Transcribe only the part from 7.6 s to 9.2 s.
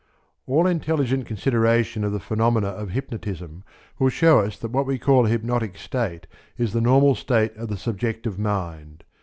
the subjective mind.